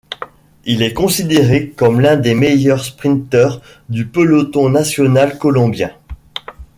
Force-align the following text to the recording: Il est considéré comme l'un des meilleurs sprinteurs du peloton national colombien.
Il 0.65 0.81
est 0.81 0.95
considéré 0.95 1.69
comme 1.69 1.99
l'un 2.01 2.15
des 2.15 2.33
meilleurs 2.33 2.83
sprinteurs 2.83 3.61
du 3.87 4.07
peloton 4.07 4.67
national 4.67 5.37
colombien. 5.37 5.91